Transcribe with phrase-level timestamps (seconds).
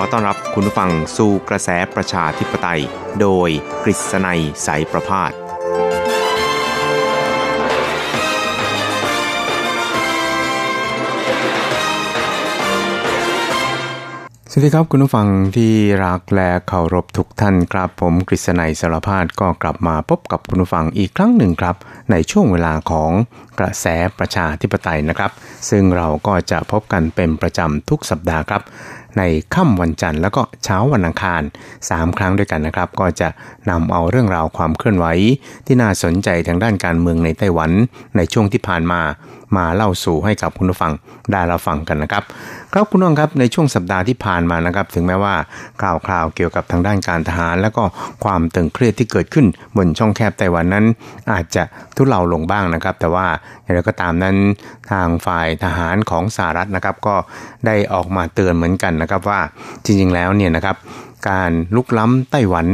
[0.00, 2.82] อต้อนรับคุณฟังสู่กระแสประชาธิปไตย
[3.20, 3.48] โดย
[3.84, 5.32] กฤษณัยสายประพาส
[14.52, 15.72] สวัสดีครับคุณผู้ฟังที่
[16.04, 21.76] รักและเคารพทุกท่านครับ ผมกฤษณัยสารพาดก็กลับมาพบกับคุณผู้ฟังอีกครั้งหนึ่งครับ
[22.10, 23.10] ในช่วงเวลาของ
[23.58, 23.86] กระแส
[24.18, 25.30] ประชาธิปไตยนะครับ
[25.70, 28.62] ซึ่งเราก็จะพบกันเป็นประจำทุกสัปดาห์ครับ
[29.18, 29.22] ใน
[29.54, 31.42] ค่ำวันจันทร์แล้วก็เช้าวันอังคาร
[31.80, 33.28] 3 ครั้งด้วยกันนะครับ ก็จะ
[33.70, 35.06] นำเอาเรื่องราวความเคลื่อนไหว
[35.66, 37.70] ที่น่าสนใจทางด้านการเมืองในไต้หวัน
[38.16, 39.00] ในช่วงที่ผ่านมา
[39.56, 40.92] มาเล่าสู่ให้กับคุณผู้ฟัง
[41.32, 42.22] ได้รับฟังกันนะครับ
[42.72, 45.34] ครับคุณผู้ฟังครับในช่วงสัปดาห์ที่ผ่านมานะครับ ถึงแม้ว่า
[45.82, 47.84] ข่าวคราวเกี่ยวกับทางด้านการทหาร แล้วก็
[48.24, 50.84] ความตึงเครียดที่เกิดขึ้นบนช่องแคบไต้หวันนั้น
[51.32, 51.62] อาจจะ
[51.96, 53.26] ทุเลาลงบ้างนะครับ แต่ว่า
[53.62, 54.36] อย่างไรก็ตามนั้น
[54.90, 57.16] ทางฝ่ายทหารของสหรัฐนะครับก็
[57.66, 59.40] ได้ออกมาเตือนเหมือนกันนะครับว่า
[59.84, 60.76] จริงๆแล้วเนี่ยนะครับ
[61.28, 62.66] การลุกล้ำไต้หวัน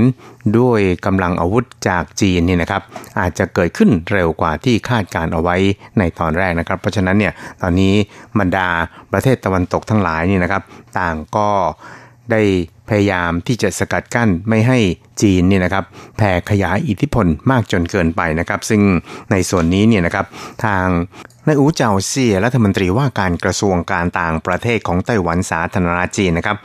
[0.58, 2.82] ด้วยกำลังอาวุธจากจีนนี่นะครับ
[3.20, 5.56] อาจจะเกิดขึ้นเร็วกว่าที่คาดการเอาไว้
[5.98, 7.94] ในตอนแรกนะครับ เพราะฉะนั้นเนี่ยตอนนี้
[8.38, 8.68] บรรดา
[9.12, 10.62] ประเทศตะวันตกทั้งหลายนี่นะครับ
[10.98, 11.48] ต่างก็
[12.32, 12.42] ได้
[12.88, 14.78] พยายามที่จะสกัดกั้นไม่ให้
[15.22, 15.84] จีนเนี่ยนะครับ
[16.16, 18.82] แผ่ขยายอิทธิพลมากจนเกินไปนะครับ ซึ่ง
[19.30, 20.26] ในส่วนนี้เนี่ยนะครับ
[20.64, 20.86] ทาง
[21.46, 26.56] นายอูเจาเซียรัฐมนตรีว่าการกระทรวงการต่างประเทศของไต้หวันสาธารณจีนนะครับ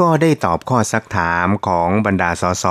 [0.00, 2.66] ก็ได้ตอบข้อซักถามของบรรดาสส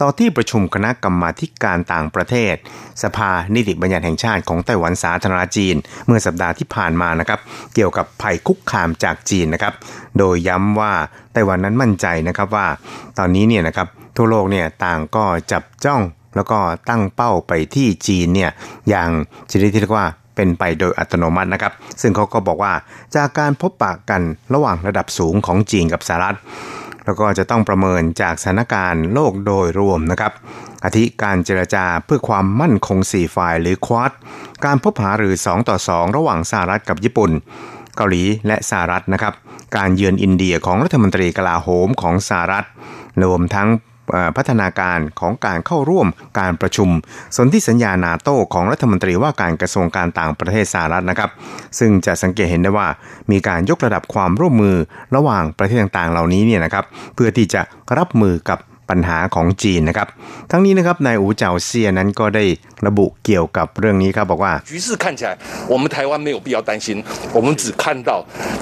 [0.00, 1.30] ต่อที่ประชุมคณะกรรมา
[1.62, 2.54] การต่างประเทศ
[3.02, 5.76] สภานิติบัญญัติแห่งชาติของไต้หวันสาธารณจีน
[6.06, 7.40] เมื่อสัปดาห์ที่ผ่านมานะครับ
[7.74, 9.74] เกี่ยวกับภัยคุกคามจากจีนนะครับ
[10.18, 10.92] โดยย้ำว่า
[11.32, 12.66] ไต้หวันนั้นมั่นใจนะครับว่า
[13.18, 16.02] ตอนนี้เนี่ยนะครับทั่วโลกเนี่ยต่างก็จับจ้อง
[16.36, 16.58] แล้วก็
[16.88, 18.50] ตั้งเป้าไปที่จีนเนี่ย
[18.88, 19.08] อย่าง
[19.50, 22.72] ชนิดที่เรียกว่า เป็นไปโดยอัตโนมัตินะครับ ซึ่งเขาก็บอกว่า
[23.16, 24.22] จากการพบปะกัน
[24.54, 26.36] ระหว่างระดับสูงของจีนกับสหรัฐ
[27.04, 30.32] แล้วก็จะต้องประเมินจากสถานการณ์โลกโดยรวมนะครับ
[30.84, 34.12] อาทิการเจรจาเพื่อความมั่นคง 4 ฝ่ายหรือควอด
[34.64, 37.30] การพบหาหรือ 2 ต่อ 2 ระหว่างสหรัฐกับญี่ปุ่น
[37.96, 39.34] เกาหลีและสหรัฐนะครับ
[39.76, 42.66] การเยือนอินเดียของรัฐมนตรีกลาโหมของสหรัฐ
[43.24, 43.68] รวมทั้ง
[44.36, 46.06] พัฒนาการของการเข้าร่วม
[46.40, 46.88] การประชุม
[47.36, 51.30] สนธิสัญญานาโต้ของรัฐมนตรีว่าการกระทรวงการต่างประเทศสหรัฐนะครับ
[51.78, 52.88] ซึ่งจะสังเกตเห็นได้ว่า
[53.30, 54.76] มีการยกระดับความร่วมมือ
[55.16, 57.60] ระหว่างประเทศต่างๆ เหล่านี้เนี่ยนะครับ เพื่อที่จะ
[57.98, 58.58] รับมือกับ
[58.91, 60.07] ปัญหาของจีนนะครับ
[60.51, 62.43] ทั้งนี้นะครับนายอูเจาเซียนั้นก็ได้
[62.87, 65.29] ระบุเกี่ยวกับเรื่องนี้ครับบอกว่า局势看起来
[65.73, 66.87] 我们台湾没有必要担心
[67.37, 68.11] 我们只看到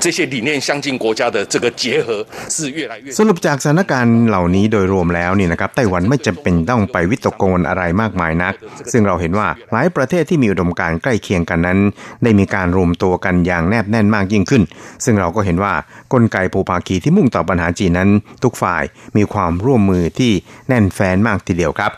[0.03, 2.07] 这些理念相近国家的这个结合
[2.55, 8.53] 是越来越สรุปจากสถานการณ์เหล่านี้โดยรวมแล้วนี่นะครับไต้หวันไม่จำเป็นต้องไปวิตกกังวลอะไรมากมายนัก
[8.91, 11.79] ซึ่งเราเห็นว่าหลายประเทศที่มีอุดมการณ์ใกล้เคียงกันนั้น
[12.23, 14.63] ได้มีการรวมตัวกันอย่างแนบแน่นมากยิ่งขึ้น
[15.05, 15.73] ซึ่งเราก็เห็นว่า
[16.13, 18.09] กลไกภูภาคีที่มุ่งต่อปัญหาจีนนั้น
[18.43, 18.83] ทุกฝ่าย
[19.17, 20.32] มีความร่วมมือ ที่
[20.68, 21.92] แน่นแฟ้นมากทีเดียวครับ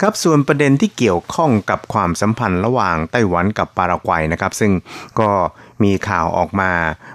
[0.00, 4.72] ครับส่วนประเด็นที่เกี่ยวข้องกับความสัมพันธ์ระหว่างไต้หวันกับปารากวัยนะครับ ซึ่ง
[5.20, 5.30] ก็
[5.82, 6.70] มีข่าวออกมา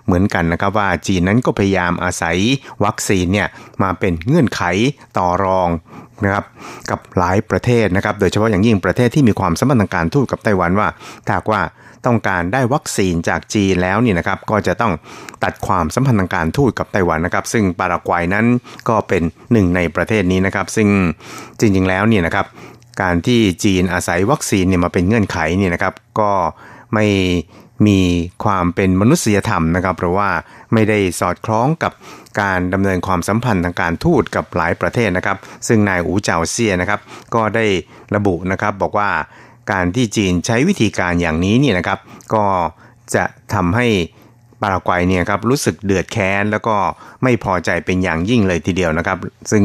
[0.05, 2.37] เหมือนกันนะครับว่าจีนนั้นก็พยายามอาศัย
[2.85, 3.47] วัคซีนเนี่ย
[3.83, 4.61] มาเป็นเงื่อนไข
[5.17, 5.69] ต่อรอง
[6.23, 6.45] นะครับ
[6.89, 10.87] กับหลายประเทศนะครับ โดยเฉพาะอย่างยิ่งประเทศที่มีความสัมพันธ์ทางการทูตกับไต้หวันว่า
[11.27, 11.61] ถ้าว่า
[12.05, 14.93] ต้องการได้วัคซีนจากจีนแล้วนี่นะครับก็จะต้อง
[15.43, 18.45] ตัดความสัมพันธ์ทางการทูตกับไต้หวันนะครับ ซึ่งปารากวัยนั้น
[18.89, 20.87] ก็เป็นหนึ่งในประเทศนี้นะครับ ซึ่ง
[21.59, 22.45] จริงๆแล้วเนี่ยนะครับ
[23.01, 26.31] การที่จีนอาศัยวัคซีนเนี่ยมาเป็นเงื่อนไขเนี่ยนะครับ ก็
[26.93, 27.05] ไม่
[27.87, 27.99] มี
[28.43, 30.29] ความเป็นมนุษยธรรมนะครับ เพราะว่า
[30.73, 31.93] ไม่ได้สอดคล้องกับ
[32.41, 35.37] การดำเนินความสัมพันธ์ทางการทูตกับหลายประเทศนะครับ
[35.67, 36.99] ซึ่งนายอูเจาเซียนะครับ
[37.35, 37.65] ก็ได้
[38.15, 39.09] ระบุนะครับบอกว่า
[39.71, 41.99] การที่จีนใช้วิธีการอย่างนี้เนี่ยนะครับ
[42.33, 42.45] ก็
[43.15, 43.23] จะ
[43.53, 43.87] ทำให้
[44.61, 46.75] ปารากวัยเนี่ยครับรู้สึกเดือดแค้นแล้วก็
[47.23, 49.17] ไม่พอใจเป็นอย่างยิ่งเลยทีเดียวนะครับ
[49.51, 49.63] ซึ่ง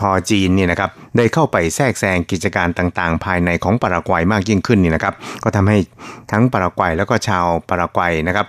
[0.00, 5.14] พอจีนเนี่ยนะครับได้เข้าไปแทรกแซงกิจการต่างๆ ภายในของปารากวัยมากยิ่งขึ้นนี่นะครับ
[5.44, 5.78] ก็ทำให้
[6.30, 8.46] ทั้งปารากวัยแล้วก็ชาวปารากวัยนะครับ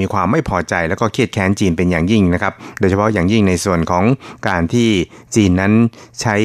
[0.00, 4.04] มีความไม่พอใจแล้วก็เครียดแค้นจีนเป็นอย่างยิ่งนะครับ โดยเฉพาะอย่างยิ่งในส่วนของ
[4.48, 4.88] การที่
[5.36, 5.72] จีนนั้น
[6.20, 6.36] ใช้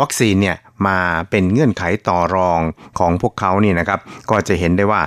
[0.00, 0.56] วัคซีนเนี่ย
[0.87, 0.97] มา
[1.29, 2.59] เป็นเงื่อนไขต่อรอง
[2.99, 5.03] ของพวกเขานี่นะครับ ก็จะเห็นได้ว่า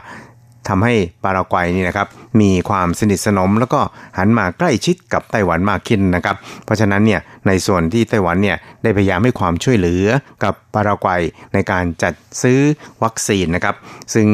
[0.69, 0.95] ทำให้
[1.25, 2.09] ปารากวัยนี่นะครับ
[2.41, 3.81] มีความสนิทสนม แล้วก็
[4.19, 10.07] หันมาใกล้ชิดกับไต้หวันมากขึ้นนะครับ เพราะฉะนั้นเนี่ยในส่วนที่ไต้หวันเนี่ยได้พยายามให้ความช่วยเหลือ
[10.45, 11.23] กับปารากวัย
[11.55, 12.61] ในการจัดซื้อ
[13.03, 13.75] วัคซีนนะครับ
[14.15, 14.27] ซึ่ง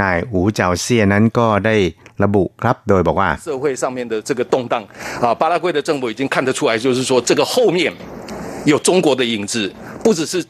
[0.00, 1.76] นายอูเจาเซียนั้นก็ได้
[2.24, 4.74] ระบุครับโดยบอกว่า社会上面的这个动荡
[5.24, 7.78] 啊，巴拉圭的政府已经看得出来，就是说这个后面
[8.72, 9.54] 有中国的影子。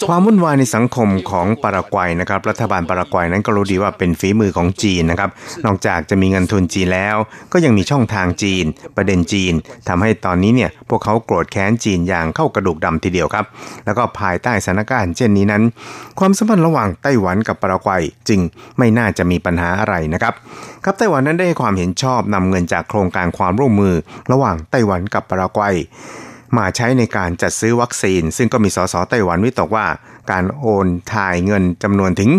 [0.09, 5.29] ความวุ่นวายในสังคมของปารากวัยนะครับ รัฐบาลปารากวัยนั้นก็รู้ดีว่าเป็นฝีมือของจีนนะครับ
[5.65, 7.15] นอกจากจะมีเงินทุนจีนแล้ว
[7.53, 8.65] ก็ยังมีช่องทางจีน
[8.95, 9.53] ประเด็นจีน
[9.88, 13.45] ทำให้ตอนนี้เนี่ยพวกเขาโกรธแค้นจีนอย่างเข้ากระดูกดำทีเดียวครับ
[13.85, 15.63] แล้วก็ภายใต้สถานการณ์เช่นนี้นั้น
[16.19, 18.39] ความสัมพันธ์ระหว่างไต้หวันกับปารากวัยจึง
[18.77, 20.33] ไม่น่าจะมีปัญหาอะไรนะครับ
[20.83, 23.95] ครับไต้หวันนั้นได้ความเห็นชอบนำเงินจากโครงการความร่วมมือ
[24.31, 25.75] ระหว่างไต้หวันกับปารากวัย
[26.57, 29.88] มาใช้ในการจัดซื้อวัคซีน ซึ่งก็มีสสไต้หวันวิตกว่า
[30.31, 32.29] การโอนถ่ายเงินจำนวนถึง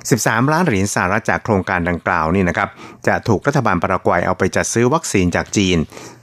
[0.00, 2.68] 13 ล้านเหรียญสหรัฐจากโครงการดังกล่าวนี่นะครับ
[3.06, 5.76] จะถูกรัฐบาลปารากวัยเอาไปจัดซื้อวัคซีนจากจีน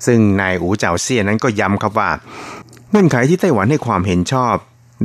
[0.06, 2.10] ซึ่งนายอูเจาเซียนั้นก็ย้ำครับว่า
[2.92, 4.56] เงื่อนไขที่ไต้หวันให้ความเห็นชอบ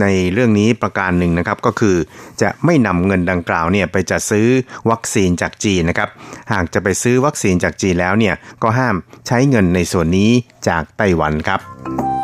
[0.02, 1.96] ในเรื่องนี้ประการหนึ่งนะครับก็คือ
[2.42, 4.46] จะไม่นำเงินดังกล่าวเนี่ยไปจัดซื้อ
[4.90, 6.08] วัคซีนจากจีนนะครับ
[6.52, 8.96] หากจะไปซื้อวัคซีนจากจีนแล้วเนี่ยก็ห้าม
[9.26, 10.30] ใช้เงินในส่วนนี้
[10.68, 12.15] จากไต้หวันครับ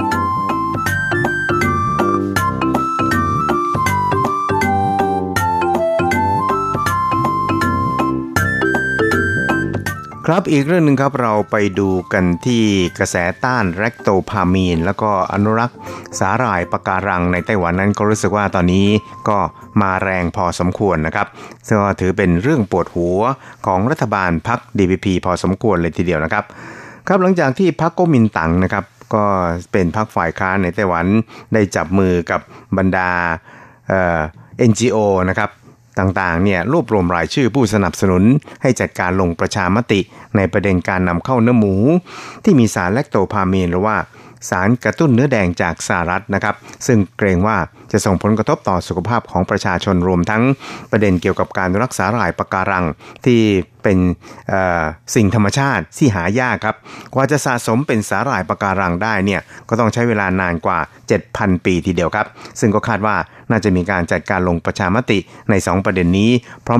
[10.27, 12.63] ครับอีกเรื่องหนึ่งครับเราไปดูกันที่
[12.99, 15.77] กระแสต้านแรคโตพามีน แล้วก็อนุรักษ์
[16.19, 18.87] สาหร่ายปะการังในไต้หวันนั้นก็รู้สึกว่าตอนนี้
[19.29, 19.39] ก็
[19.81, 21.27] มาแรงพอสมควรนะครับ
[21.67, 23.21] ซึ่งถือเป็นเรื่องปวดหัว
[23.67, 26.45] ของรัฐบาลพรรค DPP พอสมควรเลยทีเดียวนะครับ
[27.09, 28.85] ครับหลังจากที่พรรคก๊มินตั๋งนะครับ
[29.15, 29.25] ก็
[29.73, 31.07] เป็นพรรคฝ่ายค้านในไต้หวัน
[31.53, 32.41] ได้จับมือกับ
[32.79, 33.11] บรรดา
[33.89, 34.97] เอ็นจีโอ
[35.29, 35.51] นะครับ
[35.99, 38.23] ต่างๆ เนี่ยรวบรวมรายชื่อผู้สนับสนุน
[38.63, 40.01] ให้จัดการลงประชามติ
[40.37, 41.75] ในประเด็นการนำเข้าเนื้อหมู
[42.45, 43.97] ที่มีสารแลคโตพามีนหรือว่า
[44.51, 46.55] สารกระตุ้นเนื้อแดงจากสหรัฐนะครับ
[46.87, 47.57] ซึ่งเกรงว่า
[47.93, 50.43] จะส่งผลกระทบต่อสุขภาพของประชาชนรวมทั้ง
[50.91, 52.85] ประเด็นเกี่ยวกับการรักษาหลายปะการัง
[53.25, 53.41] ที่
[53.83, 53.99] เป็น
[55.15, 56.77] สิ่งธรรมชาติที่หายากครับ
[57.15, 60.79] กว่าจะสะสมเป็นสาหร่ายปะการังได้เนี่ยก็ต้องใช้เวลานานกว่า
[61.23, 62.27] 7,000 ปีทีเดียวครับ
[62.61, 63.17] ซึ่งก็คาดว่า
[63.51, 65.19] น่าจะมีการจัดการลงประชามติ
[65.51, 66.31] ใน 2 ประเด็นนี้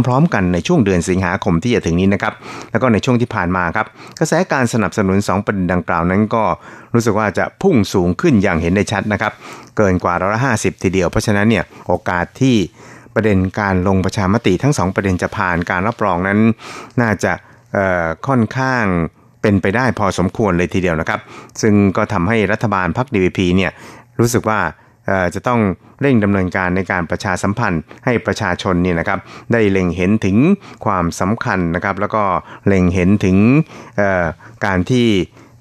[0.07, 2.35] พร้อม ๆ กันในช่วงเดือนสิงหาคมที่จะถึงนี้นะครับ
[2.71, 3.87] แล้วก็ในช่วงที่ผ่านมาครับ
[4.19, 6.45] กระแสการสนับสนุน 2 ประเด็นดังกล่าวนั้นก็
[6.95, 9.33] รู้สึกว่าจะพุ่งสูงขึ้นอย่างเห็นได้ชัดนะครับ
[9.77, 12.57] เกินกว่าร้อยละห้าสิบทีเดียว เพราะฉะนั้นเนี่ยโอกาสที่
[13.15, 16.39] ประเด็นการลงประชามติทั้งสองประเด็นจะผ่านการรับรองนั้น
[17.01, 17.33] น่าจะ
[18.27, 18.85] ค่อนข้าง
[19.43, 21.21] เป็นไปได้พอสมควรเลยทีเดียวนะครับ
[21.63, 23.73] ซึ่งก็ทำให้รัฐบาลพรรค DVP เนี่ย
[24.21, 24.61] รู้สึกว่า
[25.35, 25.61] จะต้อง
[26.01, 29.19] เร่งดำเนินการในการประชาสัมพันธ์ให้ประชาชนเนี่ยนะครับ
[29.53, 30.37] ได้เล็งเห็นถึง
[30.85, 32.23] ความสำคัญนะครับ แล้วก็
[32.67, 33.37] เล็งเห็นถึง
[34.67, 35.07] การที่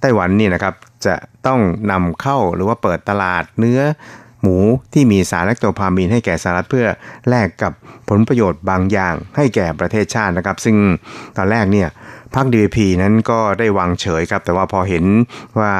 [0.02, 0.74] ไต้หวันนี่นะครับ
[1.06, 1.16] จะ
[1.48, 1.60] ต้อง
[1.92, 3.82] นำเข้าหรือว่าเปิดตลาดเนื้อ
[4.42, 4.58] หมู
[4.94, 6.88] ที่มีสารแลคโตพามีนให้แก่สหรัฐเพื่อ
[7.30, 7.74] แลกกับ
[8.10, 10.78] ผลประโยชน์บางอย่างให้แก่ประเทศชาตินะครับ ซึ่ง
[11.38, 11.88] ตอนแรกเนี่ย
[12.36, 15.06] พรรค DVP นั้นก็ได้วางเฉยครับ แต่ว่าพอเห็น
[15.60, 15.72] ว่า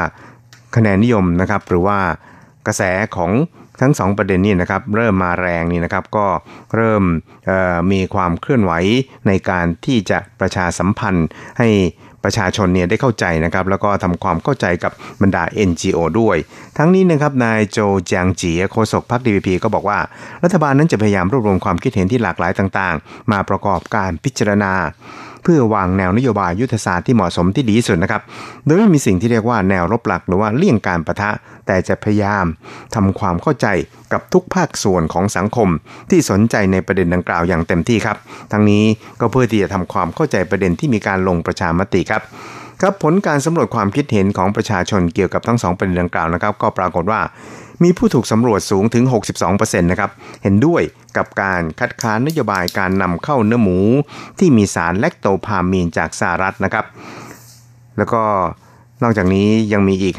[0.76, 2.00] คะแนนนิยมนะครับ หรือว่า
[2.68, 2.82] กระแส
[3.16, 3.32] ของ
[3.82, 6.28] ทั้งสองประเด็นนี้นะครับเริ่มมาแรงนี่นะครับก็
[6.76, 7.04] เริ่ม
[7.92, 8.72] มีความเคลื่อนไหว
[9.28, 11.28] ในการที่จะประชาสัมพันธ์
[11.60, 11.70] ให้
[12.24, 16.38] ประชาชนเนี่ยได้เข้าใจนะครับแล้วก็ทำความเข้าใจกับบรรดา NGO ด้วย
[16.78, 17.80] ทั้งนี้นะครับนายโจ
[18.12, 20.00] จางจีโฆษกพรรคดีพีก็บอกว่า
[20.44, 24.74] รัฐบาลนั้นจะพยายามรวบรวมความคิดเห็นที่หลากหลายต่างๆ มาประกอบการพิจารณา
[25.44, 28.22] เพื่อวางแนวนโยบายยุทธศาสตร์ที่เหมาะสมที่ดีที่สุดนะครับ
[28.66, 31.30] โดยไม่มีสิ่งที่เรียกว่าแนวรบหลักหรือว่าเลี่ยงการประทะ
[31.68, 32.46] แต่จะพยายาม
[32.96, 33.68] ทำความเข้าใจ
[34.14, 35.70] กับทุกภาคส่วนของสังคม
[36.10, 38.18] ที่สนใจในประเด็นดังกล่าวอย่างเต็มที่ครับ
[38.52, 38.84] ทั้งนี้
[39.20, 42.22] ก็เพื่อที่จะทำความเข้าใจประเด็นที่มีการลงประชามติครับ
[42.82, 47.22] ครับผลการสำรวจความคิดเห็นของประชาชนเกี่ยวกับทั้งสองประเด็นดังกล่าวนะครับ ก็ปรากฏว่า
[47.84, 49.04] มีผู้ถูกสำรวจสูงถึง
[49.44, 50.12] 62%นะครับ
[50.44, 50.82] เห็นด้วย
[51.18, 53.80] กับการคัดค้านนโยบายการนำเข้าเนื้อหมู
[54.40, 56.86] ที่มีสารแลคโตพามีนจากสหรัฐนะครับ
[57.98, 58.24] แล้วก็
[59.04, 60.16] นอกจากนี้ยังมีอีก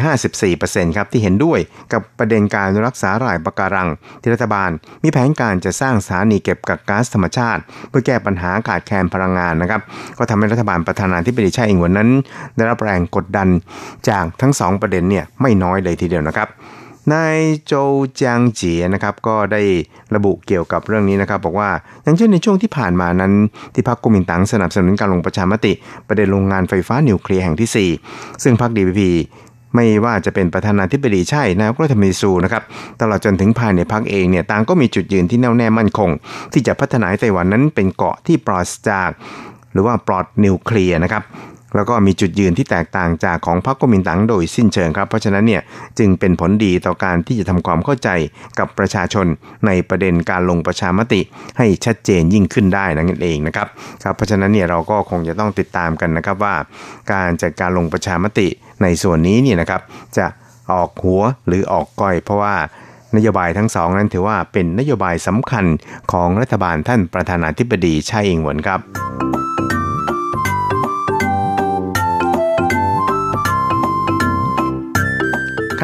[0.47, 1.59] 54%ครับที่เห็นด้วย
[1.93, 3.89] กับประเด็นการรักษาหลายปะการัง
[4.23, 4.71] ที่รัฐบาล
[5.03, 9.81] มีแผนการจะสร้างสถานีเก็บกักก๊าซธรรมชาติ เพื่อแก้ปัญหาขาดแคลนพลังงานนะครับ
[10.19, 12.09] ก็ทำให้รัฐบาลประธานาธิบดีชาอิงหวนนั้น
[12.57, 13.49] ได้รับแรงกดดัน
[14.09, 16.49] จากทั้งสองประเด็นเนี่ยไม่น้อยเลยทีเดียวนะครับ
[17.13, 17.73] นายโจ
[18.21, 19.63] จางเจียนะครับก็ได้
[20.15, 21.71] ระบุเกี่ยวกับเรื่องนี้นะครับ บอกว่า
[22.05, 23.33] อย่างเช่นในช่วงที่ผ่านมานั้น
[23.75, 25.73] ที่พรรคกุมินตังสนับสนุนการลงประชามติ
[26.09, 29.11] ประเด็นโรงงานไฟฟ้านิวเคลียร์แห่งที่ 4 ซึ่งพรรคดีพี
[29.75, 32.63] ไม่ว่าจะเป็นประธานาธิบดีใช่นายกรัฐมนตรีซูนะครับ
[33.01, 36.11] ตลอดจนถึงภายในพรรคเองเนี่ยต่างก็มีจุดยืนที่แน่วแน่มั่นคง
[36.53, 39.11] ที่จะพัฒนาไต้หวันนั้นเป็นเกาะที่ปลอดจาก
[39.73, 41.23] หรือว่าปลอดนิวเคลียร์นะครับ
[41.75, 45.63] แล้วก็มีจุดยืนที่แตกต่างจากของพรรคก๊กมินตั๋งโดยสิ้นเชิงครับ เพราะฉะนั้นเนี่ย
[45.99, 48.09] จึงเป็นผลดีต่อการที่จะทำความเข้าใจ
[48.59, 49.27] กับประชาชน
[49.67, 51.21] ในประเด็นการลงประชามติ
[51.59, 53.69] ให้ชัดเจนยิ่งขึ้นได้นั่นเองนะครับ
[54.03, 56.55] ครับเพราะฉะนั้นเนี่ยเราก็คงจะต้องติดตามกันนะครับว่า
[57.13, 58.49] การจัดการลงประชามติ
[58.83, 59.81] ในส่วนนี้เนี่ยนะครับ
[60.19, 60.27] จะ
[60.73, 62.55] ออกหัวหรือออกก้อย เพราะว่า
[63.17, 65.65] นโยบายทั้งสองนั้นถือว่าเป็นนโยบายสำคัญ
[66.13, 69.42] ของรัฐบาลท่านประธานาธิบดีชาอิงหวนครับ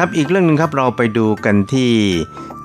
[0.01, 1.91] ครับอีกเรื่องหนึ่งครับเราไปดูกันที่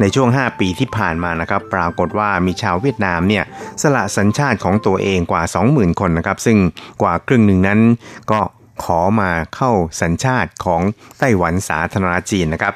[0.00, 3.44] ในช่วง 5 ปีที่ผ่านมานะครับ ปรากฏว่ามีชาวเวียดนามเนี่ย
[3.82, 6.58] สละสัญชาติของตัวเองกว่า 20,000 คนนะครับ ซึ่ง
[7.02, 7.80] กว่าครึ่งหนึ่งนั้น
[8.30, 8.40] ก็
[8.84, 9.70] ขอมาเข้า
[10.02, 10.82] สัญชาติของ
[11.18, 12.74] ไต้หวันสาธารณจีนนะครับ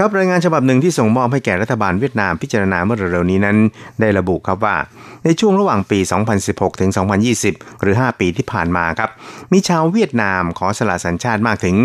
[0.00, 3.56] ครับรายงานฉบับหนึ่งที่ส่งมอบให้แก่รัฐบาลเวียดนามพิจารณาเมื่อเร็วๆนี้นั้น
[4.00, 4.76] ได้ระบุครับว่า
[5.24, 5.98] ในช่วงระหว่างปี
[6.40, 6.90] 2016 ถึง
[7.36, 9.10] 2020 หรือ 5 ปีที่ผ่านมาครับ
[9.52, 11.76] มีชาวเวียดนามขอสละสัญชาติมากถึง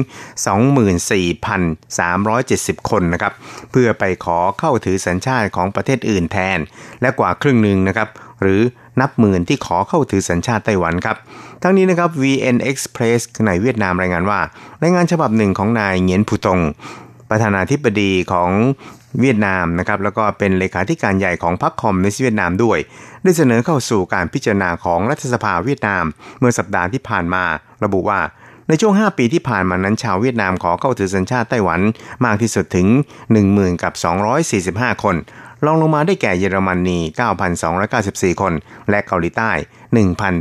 [1.60, 3.34] 24,370 คนนะครับ
[3.72, 6.60] เพื่อไปขอเข้าถือสัญชาติของประเทศอื่นแทน
[7.01, 8.10] และกว่าครึ่งหนึ่งนะครับ
[8.41, 8.62] หรือ
[9.01, 11.17] นับหมื่นที่ขอเข้าถือสัญชาติไต้หวันครับ
[11.62, 14.39] ทั้งนี้นะครับ VN Express ในเวียดนามรายงานว่า
[14.84, 16.60] รายงานฉบับหนึ่งของนายเงียนผู้ตง
[17.34, 18.52] ประธานาธิบดีของ
[19.22, 22.78] เวียดนามนะครับแล้วก็เป็นเลขาธิการใหญ่ของพรรคคอมมิวนิสต์เวียดนามด้วย
[23.24, 26.04] ได้เสนอเข้าสู่การพิจารณาของรัฐสภาเวียดนาม
[26.40, 27.44] เมื่อสัปดาห์ที่ผ่านมา
[27.84, 28.20] ระบุว่า
[28.68, 31.80] ในช่วง 5 ปีที่ผ่านมานั้นชาวเวียดนามขอเข้าถือสัญชาติไต้หวัน
[32.25, 32.88] มากที่สุดถึง
[33.36, 33.94] 10,000กับ
[34.94, 35.16] 245 คน
[35.66, 37.00] รองลงมาได้แก่เยอรมนี
[37.70, 38.54] 9,294 คน
[38.90, 39.52] และเกาหลีใต้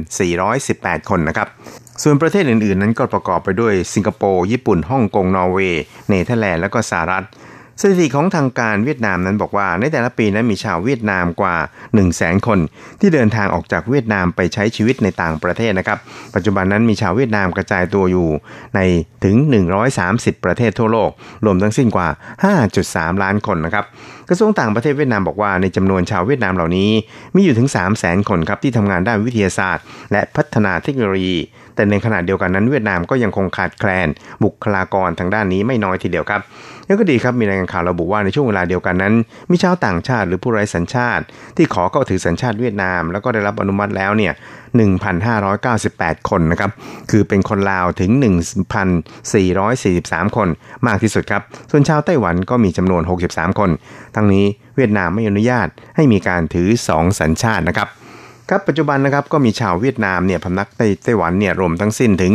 [0.09, 1.49] 1,418 คนนะครับ
[2.03, 7.25] ส่วนประเทศอื่นๆ นั้นก็ประกอบไปด้วยสิงคโปร์ญี่ปุ่นฮ่องกงนอร์เวย์เนเธอร์แลนด์และก็สหรัฐ
[7.81, 12.59] สถิติของทางการเวียดนามนั้นบอกว่า ในแต่ละปีนั้นมีชาวเวียดนามกว่า 1 0 0 0 0แสนคน
[13.01, 15.99] ที่เดินทางออกจากเวียดนามไปใช้ชีวิตในต่างประเทศนะครับ
[16.35, 18.29] ปัจจุบันนั้นมีชาวเวียดนามกระจายตัวอยู่
[18.75, 18.81] ใน
[19.25, 19.37] ถึง
[19.91, 21.11] 130 ประเทศทั่วโลก
[21.45, 22.09] รวมทั้งสิ้นกว่า
[22.65, 23.85] 5.3 ล้านคนนะครับ
[24.33, 26.91] ระทรวงต่างประเทศเวียดนามบอกว่าในจำนวนชาวเวียดนามเหล่านี้
[27.35, 31.39] มีอยู่ถึง 3 0 0แสนคนครับที่ทำงานด้านวิทยาศาสตร์ และพัฒนาเทคโนโลยี
[31.75, 34.09] แต่ในขณะเดียวกันนั้นเวียดนามก็ยังคงขาดแคลน
[34.45, 36.41] บุคลากรทางด้านนี้ไม่น้อยทีเดียวครับ
[36.89, 39.15] ยังก็ดีครับมีรายงานข่าวระบุว่าในช่วงเวลาเดียวกันนั้น
[39.51, 41.25] มีชาวต่างชาติหรือผู้ไร้สัญชาติ
[41.57, 44.33] ที่ขอเข้าถือสัญชาติเวียดนาม แล้วก็ได้รับอนุมัติแล้วเนี่ย
[44.77, 46.71] 1,598 คนนะครับ
[47.11, 48.11] คือเป็นคนลาวถึง
[49.09, 50.49] 1,443 คน
[50.87, 53.71] มากที่สุดครับ ส่วนชาวไต้หวันก็มีจำนวน 63 คน
[54.17, 57.89] ทั้งนี้เวียดนามไม่อนุญาตให้มีการถือ 2 สัญชาตินะครับ
[58.51, 62.33] ครับปัจจุบันนะครับก็มีชาวเวียดนามเนี่ยพำนักในไต้หวันเนี่ยรวมทั้งสิ้นถึง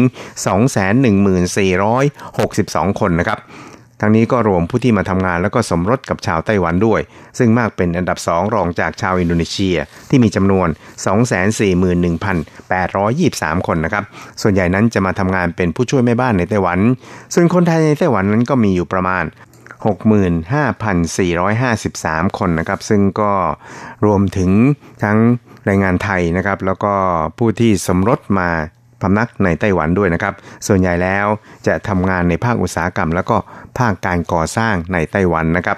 [1.65, 3.39] 214,62 คนนะครับ
[4.01, 7.01] ทั้งนี้ก็รวมผู้ที่มาทำงานแล้วก็สมรสกับชาวไต้หวันด้วย
[7.37, 9.77] ซึ่งมากเป็นอันดับสองรองจากชาวอินโดนีเซีย
[10.09, 10.67] ที่มีจำนวน
[11.97, 14.03] 241,823 คนนะครับ
[14.41, 16.79] ส่วนใหญ่นั้นจะมาทำงานเป็นผู้ช่วยแม่บ้านในไต้หวัน
[17.33, 19.23] ส่วนคนไทยในไต้หวันนั้นก็มีอยู่ประมาณ
[19.87, 23.31] 65,453 คนนะครับ ซึ่งก็
[24.05, 24.51] รวมถึง
[25.03, 25.17] ทั้ง
[25.65, 26.93] แรงงานไทยนะครับ แล้วก็
[27.37, 28.49] ผู้ที่สมรสมา
[29.01, 30.33] พำนักในไต้หวันด้วยนะครับ
[30.67, 31.25] ส่วนใหญ่แล้ว
[31.67, 33.37] จะทำงานในภาคอุตสาหกรรม แล้วก็
[33.77, 35.77] ภาคการก่อสร้างในไต้หวันนะครับ